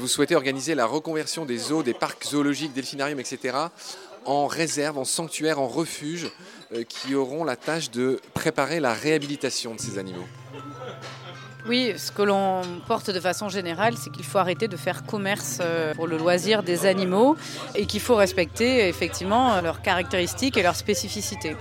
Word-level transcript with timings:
Vous 0.00 0.08
souhaitez 0.08 0.34
organiser 0.34 0.74
la 0.74 0.86
reconversion 0.86 1.44
des 1.44 1.58
zoos, 1.58 1.82
des 1.82 1.92
parcs 1.92 2.24
zoologiques, 2.24 2.72
delphinariums, 2.72 3.20
etc. 3.20 3.54
en 4.24 4.46
réserve, 4.46 4.96
en 4.96 5.04
sanctuaire, 5.04 5.60
en 5.60 5.68
refuge, 5.68 6.30
euh, 6.72 6.84
qui 6.84 7.14
auront 7.14 7.44
la 7.44 7.54
tâche 7.54 7.90
de 7.90 8.18
préparer 8.32 8.80
la 8.80 8.94
réhabilitation 8.94 9.74
de 9.74 9.80
ces 9.80 9.98
animaux? 9.98 10.24
Oui, 11.68 11.92
ce 11.98 12.10
que 12.12 12.22
l'on 12.22 12.62
porte 12.86 13.10
de 13.10 13.20
façon 13.20 13.50
générale, 13.50 13.94
c'est 13.98 14.08
qu'il 14.08 14.24
faut 14.24 14.38
arrêter 14.38 14.68
de 14.68 14.76
faire 14.78 15.04
commerce 15.04 15.58
euh, 15.60 15.92
pour 15.92 16.06
le 16.06 16.16
loisir 16.16 16.62
des 16.62 16.86
animaux 16.86 17.36
et 17.74 17.84
qu'il 17.84 18.00
faut 18.00 18.16
respecter 18.16 18.88
effectivement 18.88 19.60
leurs 19.60 19.82
caractéristiques 19.82 20.56
et 20.56 20.62
leurs 20.62 20.76
spécificités. 20.76 21.56